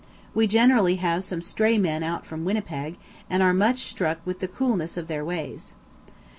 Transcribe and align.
We 0.33 0.47
generally 0.47 0.95
have 0.95 1.23
some 1.23 1.43
stray 1.43 1.77
man 1.77 2.01
out 2.01 2.25
from 2.25 2.43
Winnipeg, 2.43 2.97
and 3.29 3.43
are 3.43 3.53
much 3.53 3.81
struck 3.83 4.17
with 4.25 4.39
the 4.39 4.47
coolness 4.47 4.97
of 4.97 5.05
their 5.07 5.23
ways. 5.23 5.73